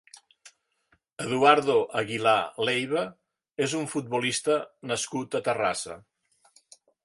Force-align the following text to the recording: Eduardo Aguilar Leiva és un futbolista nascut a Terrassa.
Eduardo 1.25 1.75
Aguilar 1.99 2.33
Leiva 2.69 3.05
és 3.69 3.77
un 3.83 3.87
futbolista 3.95 4.59
nascut 4.93 5.41
a 5.41 5.47
Terrassa. 5.51 6.03